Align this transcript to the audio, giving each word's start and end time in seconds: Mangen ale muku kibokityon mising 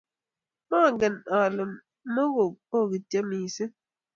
Mangen 0.69 1.15
ale 1.37 1.63
muku 2.13 2.45
kibokityon 2.67 3.25
mising 3.29 3.73